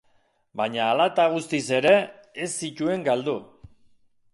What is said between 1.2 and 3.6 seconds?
guztiz ere, ez zituen galdu.